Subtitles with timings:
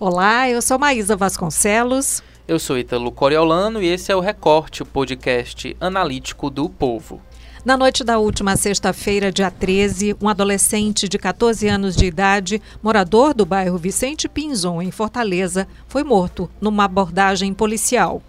[0.00, 2.22] Olá, eu sou Maísa Vasconcelos.
[2.46, 7.20] Eu sou Ítalo Coriolano e esse é o Recorte, o podcast analítico do Povo.
[7.64, 13.34] Na noite da última sexta-feira, dia 13, um adolescente de 14 anos de idade, morador
[13.34, 18.22] do bairro Vicente Pinzon, em Fortaleza, foi morto numa abordagem policial.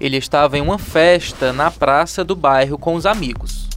[0.00, 3.71] Ele estava em uma festa na praça do bairro com os amigos.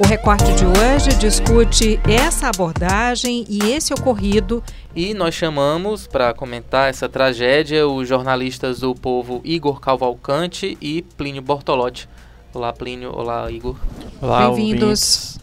[0.00, 4.62] O recorte de hoje discute essa abordagem e esse ocorrido.
[4.94, 11.42] E nós chamamos para comentar essa tragédia os jornalistas do Povo Igor Cavalcante e Plínio
[11.42, 12.08] Bortolotti.
[12.54, 13.12] Olá, Plínio.
[13.14, 13.76] Olá, Igor.
[14.20, 15.38] Olá, Bem-vindos.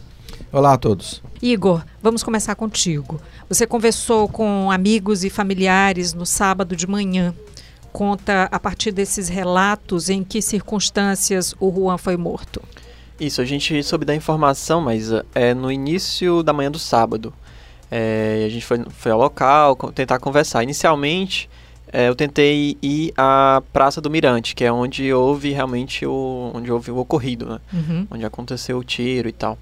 [0.52, 1.22] Olá a todos.
[1.40, 3.20] Igor, vamos começar contigo.
[3.48, 7.34] Você conversou com amigos e familiares no sábado de manhã.
[7.92, 12.62] Conta a partir desses relatos em que circunstâncias o Juan foi morto.
[13.20, 17.34] Isso, a gente soube da informação, mas é no início da manhã do sábado.
[17.90, 20.62] É, a gente foi, foi ao local tentar conversar.
[20.62, 21.50] Inicialmente,
[21.92, 26.72] é, eu tentei ir à Praça do Mirante, que é onde houve realmente o, onde
[26.72, 27.60] houve o ocorrido, né?
[27.72, 28.06] Uhum.
[28.10, 29.58] Onde aconteceu o tiro e tal.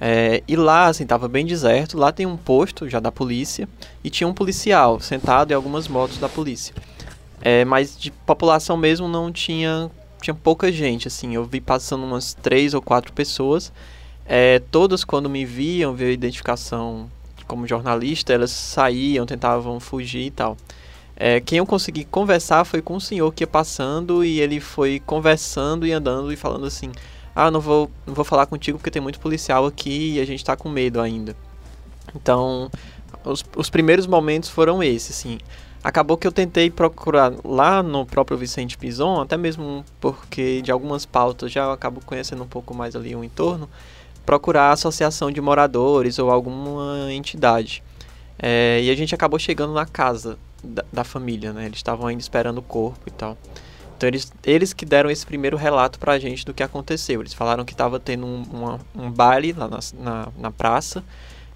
[0.00, 1.98] É, e lá, assim, tava bem deserto.
[1.98, 3.68] Lá tem um posto já da polícia
[4.04, 6.74] e tinha um policial sentado em algumas motos da polícia.
[7.42, 11.34] É, mas de população mesmo não tinha tinha pouca gente, assim.
[11.34, 13.72] Eu vi passando umas três ou quatro pessoas.
[14.26, 17.10] É, todas, quando me viam, ver a identificação
[17.46, 20.56] como jornalista, elas saíam, tentavam fugir e tal.
[21.16, 25.00] É, quem eu consegui conversar foi com o senhor que ia passando e ele foi
[25.00, 26.92] conversando e andando e falando assim:
[27.34, 30.44] Ah, não vou, não vou falar contigo porque tem muito policial aqui e a gente
[30.44, 31.36] tá com medo ainda.
[32.14, 32.70] Então,
[33.24, 35.38] os, os primeiros momentos foram esses, assim
[35.82, 41.06] acabou que eu tentei procurar lá no próprio Vicente Pison, até mesmo porque de algumas
[41.06, 43.68] pautas já acabo conhecendo um pouco mais ali o entorno,
[44.24, 47.82] procurar a associação de moradores ou alguma entidade.
[48.38, 51.66] É, e a gente acabou chegando na casa da, da família, né?
[51.66, 53.36] Eles estavam ainda esperando o corpo e tal.
[53.96, 57.20] Então eles, eles que deram esse primeiro relato pra gente do que aconteceu.
[57.20, 61.04] Eles falaram que estava tendo um, uma, um baile lá na, na, na praça,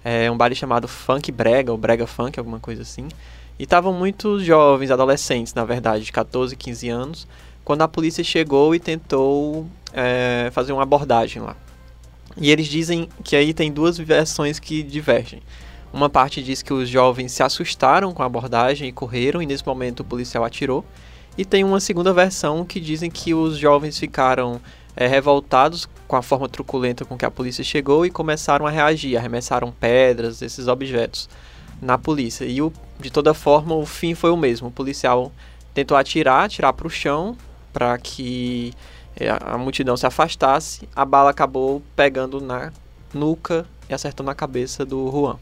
[0.03, 3.07] é, um baile chamado Funk Brega, ou Brega Funk, alguma coisa assim.
[3.57, 7.27] E estavam muitos jovens, adolescentes, na verdade, de 14, 15 anos,
[7.63, 11.55] quando a polícia chegou e tentou é, fazer uma abordagem lá.
[12.37, 15.41] E eles dizem que aí tem duas versões que divergem.
[15.93, 19.65] Uma parte diz que os jovens se assustaram com a abordagem e correram, e nesse
[19.65, 20.83] momento o policial atirou.
[21.37, 24.59] E tem uma segunda versão que dizem que os jovens ficaram
[24.95, 29.17] é, revoltados com a forma truculenta com que a polícia chegou e começaram a reagir,
[29.17, 31.29] arremessaram pedras, esses objetos
[31.81, 32.45] na polícia.
[32.45, 34.67] E o, de toda forma o fim foi o mesmo.
[34.67, 35.31] O policial
[35.73, 37.35] tentou atirar, atirar para o chão
[37.73, 38.73] para que
[39.17, 40.87] é, a multidão se afastasse.
[40.95, 42.71] A bala acabou pegando na
[43.13, 45.37] nuca e acertou na cabeça do Juan.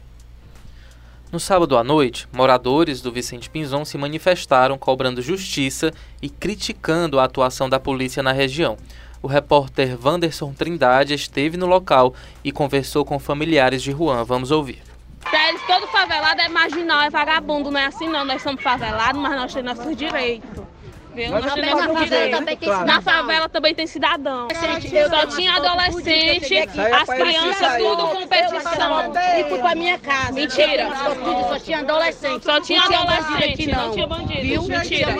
[1.30, 7.24] No sábado à noite, moradores do Vicente Pinzon se manifestaram cobrando justiça e criticando a
[7.24, 8.76] atuação da polícia na região.
[9.20, 12.14] O repórter Wanderson Trindade esteve no local
[12.44, 14.22] e conversou com familiares de Juan.
[14.22, 14.93] Vamos ouvir.
[15.30, 18.24] Pra eles, todo favelado é marginal, é vagabundo, não é assim não.
[18.24, 20.64] Nós somos favelados, mas nós temos nossos direitos.
[21.30, 21.44] Nós.
[22.84, 24.48] Na favela também tem cidadão.
[25.08, 29.12] Só tinha adolescente, as crianças tudo competição.
[29.38, 30.32] E fui pra minha casa.
[30.32, 30.88] Mentira.
[31.48, 32.44] Só tinha adolescente.
[32.44, 34.62] Só tinha adolescente, não tinha bandido.
[34.68, 35.14] Mentira.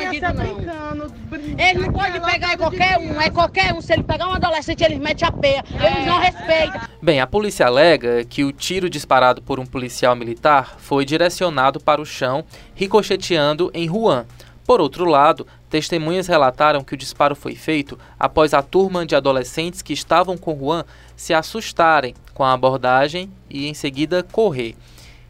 [1.58, 3.80] Eles não podem pegar qualquer um, é qualquer um.
[3.80, 5.64] Se ele pegar um adolescente, eles metem a peia.
[5.72, 6.80] Eles não respeitam.
[7.02, 12.00] Bem, a polícia alega que o tiro disparado por um policial militar foi direcionado para
[12.00, 12.44] o chão,
[12.74, 14.26] ricocheteando em Juan.
[14.66, 19.82] Por outro lado, testemunhas relataram que o disparo foi feito após a turma de adolescentes
[19.82, 20.84] que estavam com Juan
[21.14, 24.74] se assustarem com a abordagem e em seguida correr.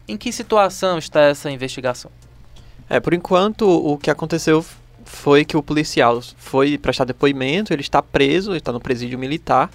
[0.07, 2.09] Em que situação está essa investigação?
[2.89, 4.63] É, por enquanto, o que aconteceu
[5.15, 9.71] foi que o policial foi prestar depoimento, ele está preso, ele está no presídio militar.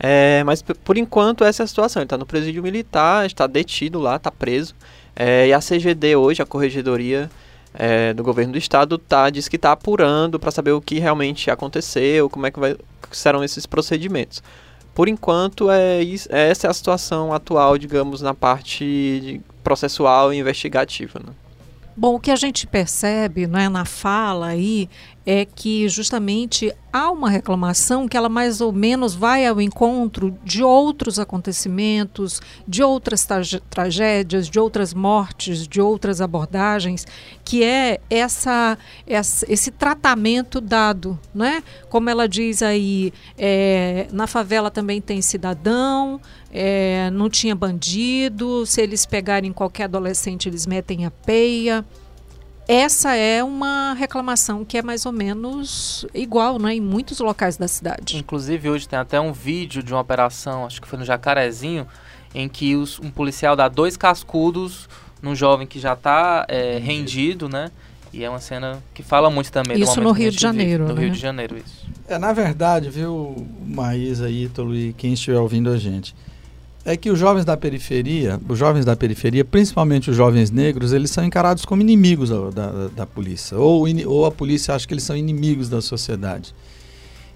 [0.00, 4.00] É, mas por enquanto essa é a situação, ele está no presídio militar, está detido
[4.00, 4.74] lá, está preso.
[5.14, 7.30] É, e a CGD hoje, a Corregedoria
[7.74, 11.50] é, do Governo do Estado, tá, diz que está apurando para saber o que realmente
[11.50, 12.76] aconteceu, como é que vai,
[13.10, 14.42] serão esses procedimentos.
[14.94, 21.20] Por enquanto, é, essa é a situação atual, digamos, na parte processual e investigativa.
[21.24, 21.32] Né?
[21.98, 24.88] Bom, o que a gente percebe né, na fala aí
[25.26, 30.62] é que justamente há uma reclamação que ela mais ou menos vai ao encontro de
[30.62, 33.26] outros acontecimentos, de outras
[33.68, 37.06] tragédias, de outras mortes, de outras abordagens,
[37.44, 41.62] que é essa, essa esse tratamento dado, né?
[41.88, 46.20] Como ela diz aí, é, na favela também tem cidadão,
[46.52, 51.84] é, não tinha bandido, se eles pegarem qualquer adolescente eles metem a peia
[52.68, 57.66] essa é uma reclamação que é mais ou menos igual né, em muitos locais da
[57.66, 58.18] cidade.
[58.18, 61.86] Inclusive, hoje tem até um vídeo de uma operação, acho que foi no Jacarezinho,
[62.34, 64.86] em que os, um policial dá dois cascudos
[65.22, 67.70] num jovem que já está é, rendido, né?
[68.12, 70.84] E é uma cena que fala muito também isso no Rio de Janeiro.
[70.84, 71.06] Vive, no né?
[71.06, 71.86] Rio de Janeiro, isso.
[72.06, 76.14] É, na verdade, viu, Maísa, Ítalo e quem estiver ouvindo a gente
[76.88, 81.10] é que os jovens da periferia, os jovens da periferia, principalmente os jovens negros, eles
[81.10, 83.58] são encarados como inimigos da, da, da polícia.
[83.58, 86.54] Ou, ou a polícia acha que eles são inimigos da sociedade.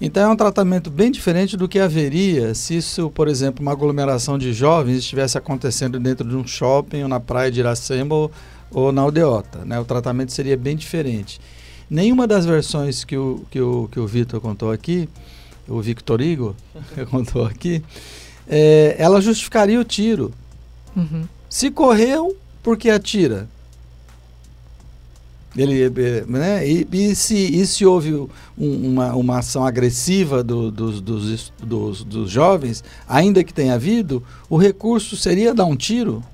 [0.00, 4.38] Então é um tratamento bem diferente do que haveria se isso, por exemplo, uma aglomeração
[4.38, 8.32] de jovens estivesse acontecendo dentro de um shopping ou na praia de Iracema ou,
[8.70, 9.66] ou na aldeota.
[9.66, 9.78] Né?
[9.78, 11.38] O tratamento seria bem diferente.
[11.90, 15.08] Nenhuma das versões que o, que o, que o Vitor contou aqui,
[15.68, 16.54] o Victor Igor
[17.10, 17.82] contou aqui,
[18.48, 20.32] é, ela justificaria o tiro.
[20.96, 21.24] Uhum.
[21.48, 23.48] Se correu, por que atira?
[25.56, 25.90] Ele,
[26.26, 26.66] né?
[26.66, 28.28] e, e, se, e se houve um,
[28.58, 34.56] uma, uma ação agressiva do, dos, dos, dos, dos jovens, ainda que tenha havido, o
[34.56, 36.24] recurso seria dar um tiro?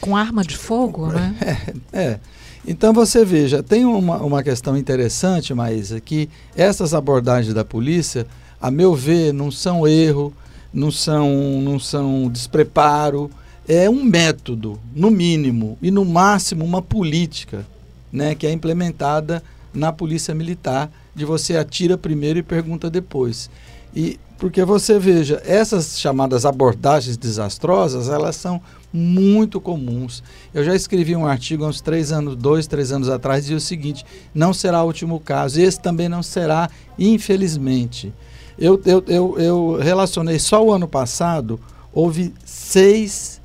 [0.00, 1.36] Com arma de fogo, né?
[1.92, 2.20] É, é.
[2.66, 8.26] Então você veja, tem uma, uma questão interessante, Maísa, que essas abordagens da polícia,
[8.60, 10.32] a meu ver, não são erro,
[10.72, 13.30] não são, não são despreparo,
[13.68, 17.66] é um método, no mínimo, e no máximo uma política,
[18.12, 19.42] né, que é implementada
[19.72, 23.50] na polícia militar, de você atira primeiro e pergunta depois.
[23.94, 28.60] E porque você veja, essas chamadas abordagens desastrosas, elas são
[28.92, 30.20] muito comuns.
[30.52, 33.60] Eu já escrevi um artigo há uns três anos, dois, três anos atrás, e o
[33.60, 34.04] seguinte:
[34.34, 35.60] não será o último caso.
[35.60, 38.12] Esse também não será, infelizmente.
[38.58, 41.58] Eu, eu, eu, eu relacionei só o ano passado,
[41.92, 43.40] houve seis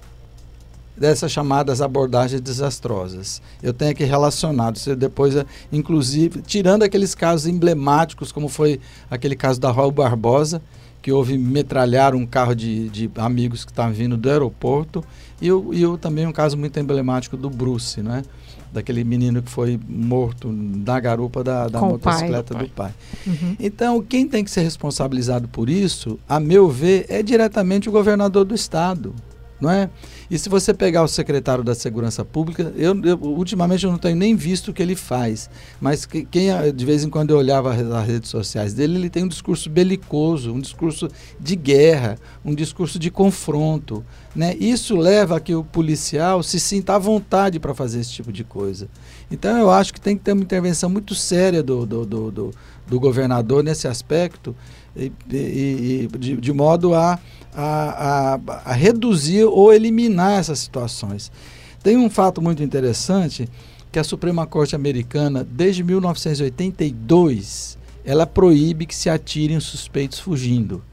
[0.96, 3.42] dessas chamadas abordagens desastrosas.
[3.62, 5.36] Eu tenho aqui relacionado, depois,
[5.72, 10.62] inclusive, tirando aqueles casos emblemáticos, como foi aquele caso da Raul Barbosa,
[11.02, 15.04] que houve metralhar um carro de, de amigos que estavam vindo do aeroporto,
[15.42, 18.24] e, e também um caso muito emblemático do Bruce, né?
[18.72, 22.64] Daquele menino que foi morto na garupa da, da motocicleta pai.
[22.64, 22.92] do pai.
[23.26, 23.56] Uhum.
[23.60, 28.46] Então, quem tem que ser responsabilizado por isso, a meu ver, é diretamente o governador
[28.46, 29.14] do estado
[29.60, 29.90] não é?
[30.30, 34.16] E se você pegar o secretário da Segurança Pública, eu, eu ultimamente eu não tenho
[34.16, 35.50] nem visto o que ele faz,
[35.82, 39.24] mas que, quem de vez em quando eu olhava as redes sociais dele, ele tem
[39.24, 41.08] um discurso belicoso, um discurso
[41.40, 44.04] de guerra, um discurso de confronto,
[44.36, 44.56] né?
[44.60, 48.44] Isso leva a que o policial se sinta à vontade para fazer esse tipo de
[48.44, 48.88] coisa.
[49.32, 52.52] Então eu acho que tem que ter uma intervenção muito séria do, do, do, do,
[52.86, 54.56] do governador nesse aspecto,
[54.98, 57.20] e, e, de, de modo a
[57.58, 61.32] a, a, a reduzir ou eliminar essas situações.
[61.82, 63.50] Tem um fato muito interessante
[63.92, 70.84] que a Suprema Corte Americana, desde 1982, ela proíbe que se atirem os suspeitos fugindo,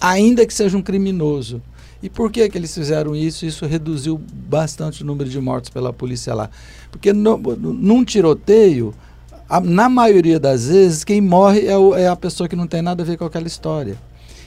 [0.00, 1.60] ainda que seja um criminoso.
[2.02, 3.44] E por que, que eles fizeram isso?
[3.44, 6.48] Isso reduziu bastante o número de mortes pela polícia lá.
[6.90, 8.94] Porque no, num tiroteio,
[9.48, 12.82] a, na maioria das vezes, quem morre é, o, é a pessoa que não tem
[12.82, 13.96] nada a ver com aquela história.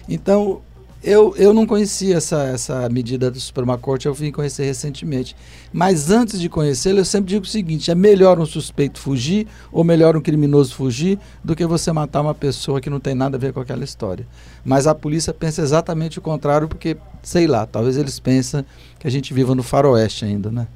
[0.08, 0.62] Então,
[1.02, 5.34] eu, eu não conhecia essa, essa medida do Suprema Corte, eu vim conhecer recentemente.
[5.72, 9.84] Mas antes de conhecê-la, eu sempre digo o seguinte: é melhor um suspeito fugir ou
[9.84, 13.40] melhor um criminoso fugir do que você matar uma pessoa que não tem nada a
[13.40, 14.28] ver com aquela história.
[14.66, 18.66] Mas a polícia pensa exatamente o contrário, porque, sei lá, talvez eles pensam
[19.00, 20.68] que a gente viva no faroeste ainda, né?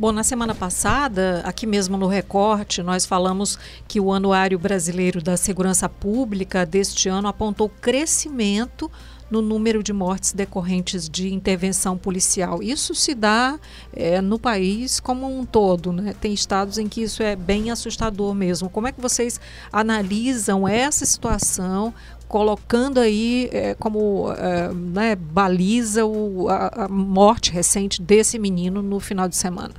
[0.00, 5.36] Bom, na semana passada, aqui mesmo no Recorte, nós falamos que o Anuário Brasileiro da
[5.36, 8.90] Segurança Pública deste ano apontou crescimento
[9.30, 12.62] no número de mortes decorrentes de intervenção policial.
[12.62, 13.60] Isso se dá
[13.92, 16.14] é, no país como um todo, né?
[16.18, 18.70] Tem estados em que isso é bem assustador mesmo.
[18.70, 19.38] Como é que vocês
[19.70, 21.92] analisam essa situação?
[22.26, 29.00] colocando aí é, como é, né, baliza o, a, a morte recente desse menino no
[29.00, 29.74] final de semana.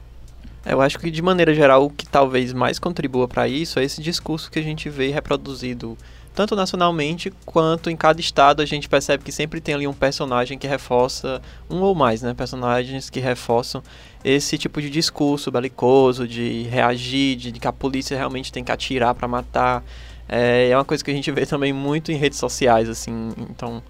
[0.66, 4.02] Eu acho que de maneira geral o que talvez mais contribua para isso é esse
[4.02, 5.98] discurso que a gente vê reproduzido
[6.34, 10.58] tanto nacionalmente quanto em cada estado a gente percebe que sempre tem ali um personagem
[10.58, 13.84] que reforça um ou mais, né, personagens que reforçam
[14.24, 18.72] esse tipo de discurso belicoso, de reagir, de, de que a polícia realmente tem que
[18.72, 19.84] atirar para matar.
[20.30, 23.82] É, é uma coisa que a gente vê também muito em redes sociais, assim, então...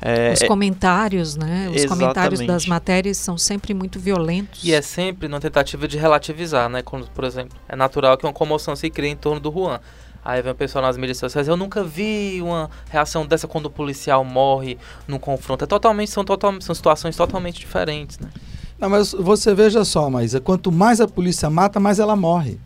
[0.00, 1.68] É, Os comentários, né?
[1.68, 1.88] Os exatamente.
[1.88, 4.62] comentários das matérias são sempre muito violentos.
[4.62, 6.82] E é sempre uma tentativa de relativizar, né?
[6.82, 9.80] Quando, por exemplo, é natural que uma comoção se crie em torno do Juan.
[10.24, 13.70] Aí vem o pessoal nas mídias sociais, eu nunca vi uma reação dessa quando o
[13.70, 15.64] policial morre num confronto.
[15.64, 18.30] É totalmente, são, total, são situações totalmente diferentes, né?
[18.78, 22.58] Não, mas você veja só, mas quanto mais a polícia mata, mais ela morre.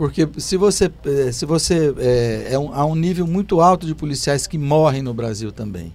[0.00, 3.94] Porque se você, eh, se você é, é um, há um nível muito alto de
[3.94, 5.92] policiais que morrem no Brasil também.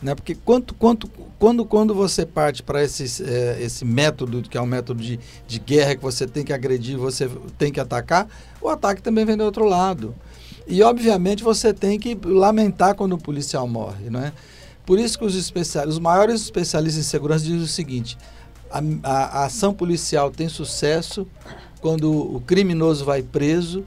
[0.00, 0.14] Né?
[0.14, 4.66] Porque quanto, quanto, quando, quando você parte para esse, é, esse método, que é um
[4.66, 7.28] método de, de guerra que você tem que agredir, você
[7.58, 8.28] tem que atacar,
[8.62, 10.14] o ataque também vem do outro lado.
[10.64, 14.10] E, obviamente, você tem que lamentar quando o policial morre.
[14.10, 14.32] Não é?
[14.86, 18.16] Por isso que os, especialistas, os maiores especialistas em segurança dizem o seguinte,
[18.70, 21.26] a, a, a ação policial tem sucesso
[21.80, 23.84] quando o criminoso vai preso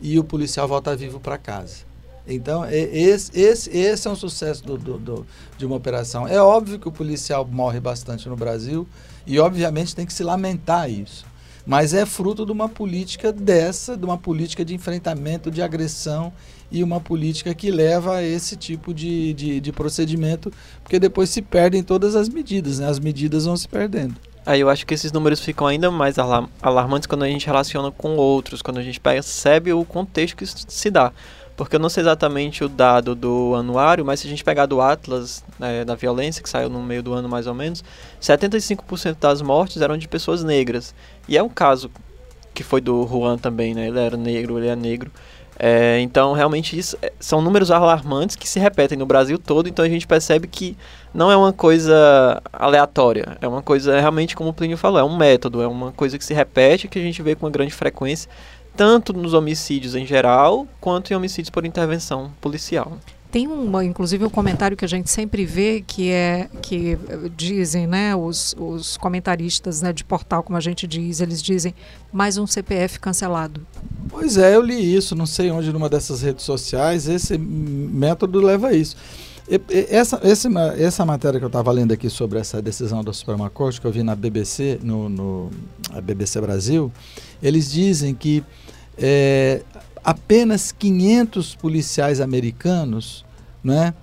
[0.00, 1.94] e o policial volta vivo para casa.
[2.26, 5.26] Então, esse, esse, esse é um sucesso do, do, do,
[5.58, 6.26] de uma operação.
[6.26, 8.86] É óbvio que o policial morre bastante no Brasil
[9.26, 11.26] e, obviamente, tem que se lamentar isso.
[11.66, 16.32] Mas é fruto de uma política dessa, de uma política de enfrentamento, de agressão
[16.70, 21.40] e uma política que leva a esse tipo de, de, de procedimento, porque depois se
[21.40, 22.88] perdem todas as medidas, né?
[22.88, 24.14] as medidas vão se perdendo.
[24.46, 28.16] Aí eu acho que esses números ficam ainda mais alarmantes quando a gente relaciona com
[28.16, 31.12] outros, quando a gente percebe o contexto que se dá.
[31.56, 34.80] Porque eu não sei exatamente o dado do anuário, mas se a gente pegar do
[34.80, 37.82] Atlas né, da violência, que saiu no meio do ano mais ou menos,
[38.20, 40.94] 75% das mortes eram de pessoas negras.
[41.28, 41.90] E é um caso
[42.52, 43.88] que foi do Juan também, né?
[43.88, 45.10] Ele era negro, ele é negro.
[45.58, 49.84] É, então, realmente, isso, é, são números alarmantes que se repetem no Brasil todo, então
[49.84, 50.76] a gente percebe que
[51.12, 55.16] não é uma coisa aleatória, é uma coisa realmente, como o Plínio falou, é um
[55.16, 58.28] método, é uma coisa que se repete, que a gente vê com uma grande frequência,
[58.76, 62.98] tanto nos homicídios em geral, quanto em homicídios por intervenção policial.
[63.34, 66.96] Tem uma, inclusive um comentário que a gente sempre vê que é que
[67.36, 71.74] dizem, né, os, os comentaristas né, de portal, como a gente diz, eles dizem
[72.12, 73.66] mais um CPF cancelado.
[74.08, 78.68] Pois é, eu li isso, não sei onde numa dessas redes sociais, esse método leva
[78.68, 78.94] a isso.
[79.90, 80.48] Essa, essa,
[80.78, 83.90] essa matéria que eu estava lendo aqui sobre essa decisão da Suprema Corte, que eu
[83.90, 85.50] vi na BBC, no, no
[86.04, 86.92] BBC Brasil,
[87.42, 88.44] eles dizem que
[88.96, 89.64] é,
[90.04, 93.23] apenas 500 policiais americanos
[93.64, 93.94] né,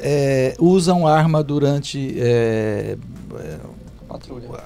[0.00, 2.96] é, usam arma durante é,
[3.36, 3.58] é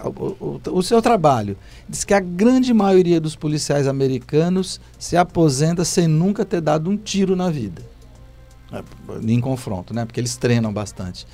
[0.04, 1.56] o, o, o, seu trabalho.
[1.88, 6.96] Diz que a grande maioria dos policiais americanos se aposenta sem nunca ter dado um
[6.96, 7.82] tiro na vida.
[8.72, 8.82] É,
[9.22, 10.04] em confronto, né?
[10.04, 11.26] Porque eles treinam bastante.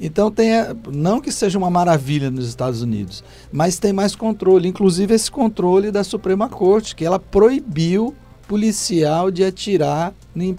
[0.00, 0.50] Então tem,
[0.90, 5.90] não que seja uma maravilha nos Estados Unidos, mas tem mais controle, inclusive esse controle
[5.90, 8.14] da Suprema Corte, que ela proibiu
[8.50, 10.56] policial de atirar em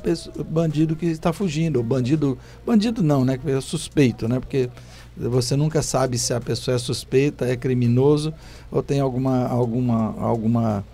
[0.50, 4.69] bandido que está fugindo, ou bandido, bandido não, né, é suspeito, né, porque
[5.17, 8.33] você nunca sabe se a pessoa é suspeita, é criminoso
[8.71, 10.86] ou tem alguma alguma alguma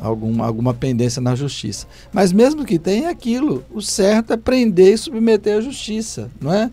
[0.00, 1.86] alguma, alguma pendência na justiça.
[2.10, 6.70] Mas mesmo que tenha aquilo, o certo é prender e submeter à justiça, não é?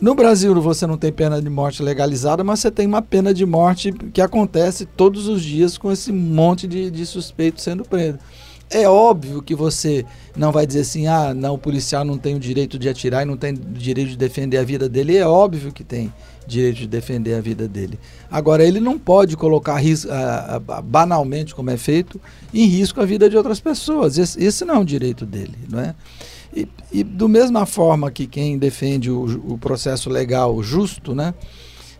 [0.00, 3.46] No Brasil você não tem pena de morte legalizada, mas você tem uma pena de
[3.46, 8.18] morte que acontece todos os dias com esse monte de, de suspeitos sendo preso.
[8.70, 10.04] É óbvio que você
[10.36, 13.24] não vai dizer assim, ah, não, o policial não tem o direito de atirar e
[13.24, 15.16] não tem direito de defender a vida dele.
[15.16, 16.12] É óbvio que tem
[16.46, 17.98] direito de defender a vida dele.
[18.30, 19.80] Agora, ele não pode colocar
[20.84, 22.20] banalmente, como é feito,
[22.52, 24.18] em risco a vida de outras pessoas.
[24.18, 25.94] Esse, esse não é um direito dele, não é?
[26.54, 31.34] E, e do mesma forma que quem defende o, o processo legal justo, né,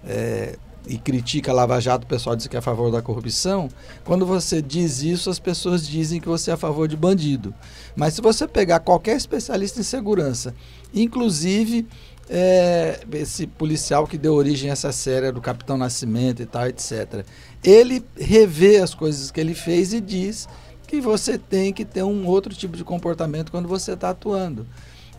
[0.06, 0.56] é,
[0.88, 3.68] e critica a Lava Jato, o pessoal diz que é a favor da corrupção.
[4.04, 7.54] Quando você diz isso, as pessoas dizem que você é a favor de bandido.
[7.94, 10.54] Mas se você pegar qualquer especialista em segurança,
[10.94, 11.86] inclusive
[12.30, 17.24] é, esse policial que deu origem a essa série do Capitão Nascimento e tal, etc.
[17.62, 20.48] Ele revê as coisas que ele fez e diz
[20.86, 24.66] que você tem que ter um outro tipo de comportamento quando você está atuando.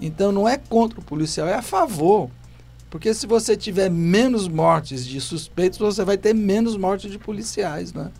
[0.01, 2.29] Então não é contra o policial, é a favor.
[2.89, 7.93] Porque se você tiver menos mortes de suspeitos, você vai ter menos mortes de policiais,
[7.93, 8.11] né?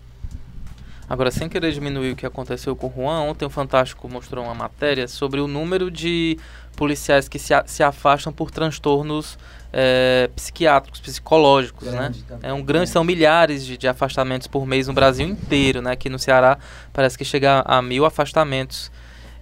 [1.10, 4.54] Agora, sem querer diminuir o que aconteceu com o Juan, ontem o Fantástico mostrou uma
[4.54, 6.38] matéria sobre o número de
[6.76, 9.36] policiais que se, se afastam por transtornos
[9.74, 11.94] é, psiquiátricos, psicológicos, né?
[11.94, 12.38] grande, né?
[12.40, 12.48] Tá?
[12.48, 15.94] É um grande, são milhares de, de, afastamentos por mês no Brasil inteiro, né?
[15.94, 16.60] Aqui no Ceará
[16.94, 18.92] parece que chega a, a mil afastamentos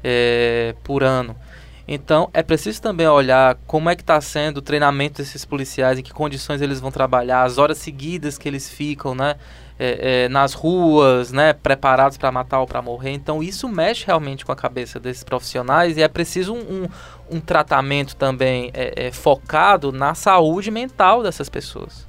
[0.01, 1.35] é, por ano.
[1.87, 6.03] Então é preciso também olhar como é que está sendo o treinamento desses policiais, em
[6.03, 9.35] que condições eles vão trabalhar, as horas seguidas que eles ficam, né?
[9.79, 13.11] É, é, nas ruas, né, preparados para matar ou para morrer.
[13.11, 16.87] Então isso mexe realmente com a cabeça desses profissionais e é preciso um, um,
[17.37, 22.07] um tratamento também é, é focado na saúde mental dessas pessoas.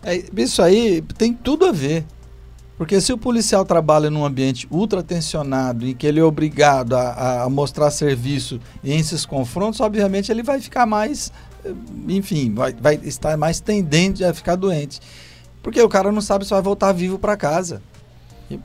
[0.00, 2.04] É, isso aí tem tudo a ver.
[2.78, 7.42] Porque se o policial trabalha num ambiente ultra tensionado em que ele é obrigado a,
[7.42, 11.32] a mostrar serviço em esses confrontos, obviamente ele vai ficar mais,
[11.64, 11.72] eh,
[12.06, 15.00] enfim, vai, vai estar mais tendente a ficar doente.
[15.60, 17.82] Porque o cara não sabe se vai voltar vivo para casa.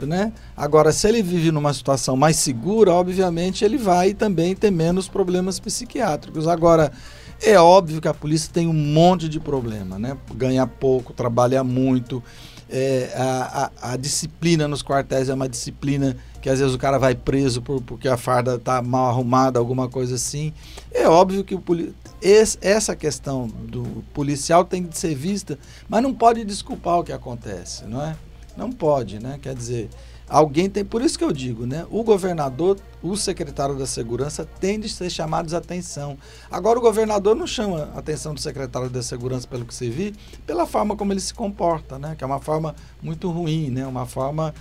[0.04, 0.32] Né?
[0.56, 5.60] Agora, se ele vive numa situação mais segura, obviamente ele vai também ter menos problemas
[5.60, 6.48] psiquiátricos.
[6.48, 6.92] Agora,
[7.42, 10.16] é óbvio que a polícia tem um monte de problema, né?
[10.36, 12.24] Ganha pouco, trabalha muito.
[12.70, 16.98] É, a, a, a, disciplina nos quartéis é uma disciplina que às vezes o cara
[16.98, 20.54] vai preso por, porque a farda está mal arrumada, alguma coisa assim.
[20.92, 21.64] É óbvio que o
[22.22, 27.12] esse, essa questão do policial tem que ser vista, mas não pode desculpar o que
[27.12, 28.16] acontece, não é?
[28.56, 29.40] Não pode, né?
[29.42, 29.90] Quer dizer,
[30.28, 31.86] Alguém tem, por isso que eu digo, né?
[31.92, 36.18] O governador, o secretário da segurança tem de ser chamados a atenção.
[36.50, 40.14] Agora o governador não chama a atenção do secretário da segurança pelo que se viu,
[40.46, 42.16] pela forma como ele se comporta, né?
[42.18, 43.86] Que é uma forma muito ruim, né?
[43.86, 44.54] Uma forma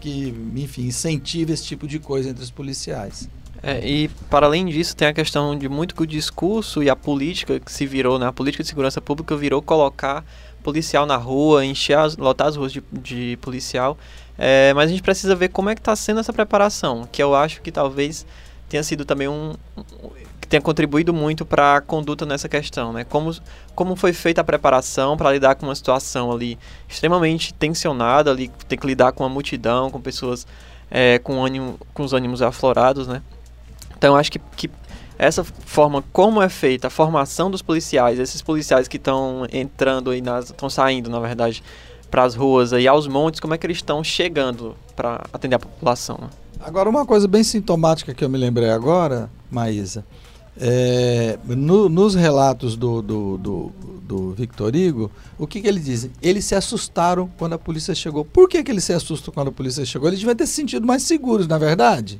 [0.00, 3.28] que, enfim, incentiva esse tipo de coisa entre os policiais.
[3.62, 6.96] É, e para além disso tem a questão de muito que o discurso e a
[6.96, 8.26] política que se virou, né?
[8.26, 10.24] A política de segurança pública virou colocar
[10.62, 13.98] policial na rua, encher as, lotar as ruas de, de policial
[14.42, 17.34] é, mas a gente precisa ver como é que está sendo essa preparação, que eu
[17.34, 18.24] acho que talvez
[18.70, 23.04] tenha sido também um, um que tenha contribuído muito para a conduta nessa questão, né?
[23.04, 23.36] Como,
[23.74, 28.78] como foi feita a preparação para lidar com uma situação ali extremamente tensionada, ali ter
[28.78, 30.46] que lidar com uma multidão, com pessoas
[30.90, 33.20] é, com, ânimo, com os ânimos aflorados, né?
[34.00, 34.70] Então acho que, que
[35.18, 40.22] essa forma como é feita a formação dos policiais, esses policiais que estão entrando aí,
[40.42, 41.62] estão saindo, na verdade,
[42.10, 45.58] para as ruas e aos montes, como é que eles estão chegando para atender a
[45.58, 46.18] população?
[46.58, 50.02] Agora, uma coisa bem sintomática que eu me lembrei agora, Maísa,
[50.58, 56.08] é, no, nos relatos do, do, do, do Victor Hugo, o que, que ele diz?
[56.22, 58.24] Eles se assustaram quando a polícia chegou.
[58.24, 60.08] Por que, que eles se assustam quando a polícia chegou?
[60.08, 62.18] Eles deviam ter se sentido mais seguros, na é verdade?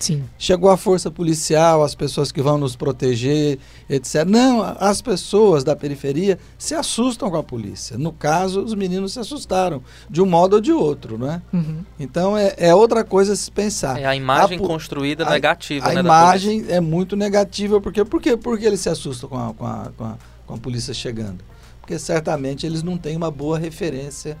[0.00, 0.24] Sim.
[0.38, 4.24] Chegou a força policial, as pessoas que vão nos proteger, etc.
[4.26, 7.98] Não, as pessoas da periferia se assustam com a polícia.
[7.98, 11.42] No caso, os meninos se assustaram, de um modo ou de outro, né?
[11.52, 11.84] Uhum.
[11.98, 14.00] Então é, é, outra coisa a se pensar.
[14.00, 16.00] É a imagem a, construída a, negativa, a né?
[16.00, 19.92] A imagem é muito negativa, porque, porque, porque eles se assustam com a, com, a,
[19.94, 21.44] com, a, com a polícia chegando?
[21.78, 24.38] Porque certamente eles não têm uma boa referência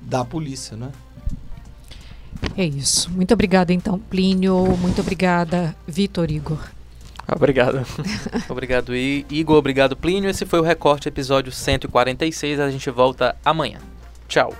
[0.00, 0.92] da polícia, né?
[2.56, 3.10] É isso.
[3.10, 4.76] Muito obrigada, então, Plínio.
[4.76, 6.58] Muito obrigada, Vitor Igor.
[7.34, 7.84] Obrigado.
[8.48, 9.56] obrigado, Igor.
[9.56, 10.28] Obrigado, Plínio.
[10.28, 12.60] Esse foi o Recorte, episódio 146.
[12.60, 13.78] A gente volta amanhã.
[14.28, 14.54] Tchau.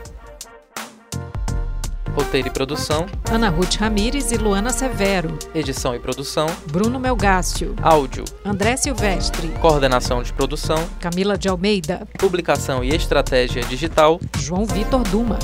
[2.15, 5.39] Roteiro e produção: Ana Ruth Ramires e Luana Severo.
[5.55, 7.75] Edição e produção: Bruno Melgácio.
[7.83, 9.49] Áudio: André Silvestre.
[9.61, 12.07] Coordenação de produção: Camila de Almeida.
[12.19, 15.39] Publicação e estratégia digital: João Vitor Duma.